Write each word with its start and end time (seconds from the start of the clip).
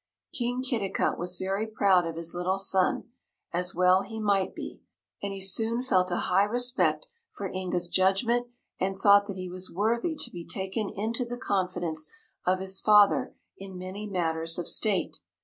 King 0.33 0.63
Kitticut 0.63 1.19
was 1.19 1.37
very 1.37 1.67
proud 1.67 2.07
of 2.07 2.15
his 2.15 2.33
little 2.33 2.57
son, 2.57 3.11
as 3.53 3.75
well 3.75 4.01
he 4.01 4.19
might 4.19 4.55
be, 4.55 4.81
and 5.21 5.31
he 5.31 5.39
soon 5.39 5.83
felt 5.83 6.09
a 6.09 6.15
high 6.25 6.45
respect 6.45 7.07
for 7.29 7.51
Inga's 7.53 7.87
judgment 7.87 8.47
and 8.79 8.97
thought 8.97 9.27
that 9.27 9.37
he 9.37 9.47
was 9.47 9.69
worthy 9.69 10.15
to 10.15 10.31
be 10.31 10.43
taken 10.43 10.89
into 10.89 11.23
the 11.23 11.37
confidence 11.37 12.09
of 12.47 12.57
his 12.59 12.79
father 12.79 13.35
in 13.57 13.77
many 13.77 14.07
matters 14.07 14.57
of 14.57 14.67
state. 14.67 15.19